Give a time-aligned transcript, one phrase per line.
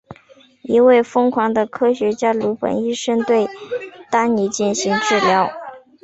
[0.63, 3.47] 一位疯狂的科学家鲁本医生对
[4.09, 5.47] 丹尼进行治疗。